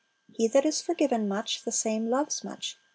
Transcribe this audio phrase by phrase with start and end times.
[0.33, 2.79] He that is forgiven much, the same loves much.